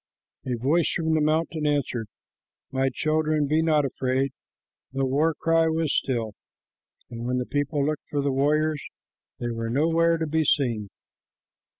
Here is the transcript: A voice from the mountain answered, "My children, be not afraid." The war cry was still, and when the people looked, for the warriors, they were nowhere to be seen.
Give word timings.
A 0.47 0.55
voice 0.57 0.89
from 0.93 1.13
the 1.13 1.21
mountain 1.21 1.67
answered, 1.67 2.07
"My 2.71 2.89
children, 2.91 3.45
be 3.45 3.61
not 3.61 3.85
afraid." 3.85 4.31
The 4.91 5.05
war 5.05 5.35
cry 5.35 5.67
was 5.67 5.93
still, 5.93 6.33
and 7.11 7.27
when 7.27 7.37
the 7.37 7.45
people 7.45 7.85
looked, 7.85 8.07
for 8.09 8.23
the 8.23 8.31
warriors, 8.31 8.81
they 9.39 9.51
were 9.51 9.69
nowhere 9.69 10.17
to 10.17 10.25
be 10.25 10.43
seen. 10.43 10.89